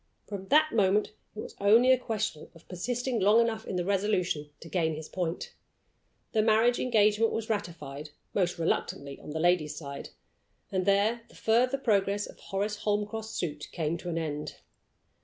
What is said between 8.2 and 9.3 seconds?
most reluctantly on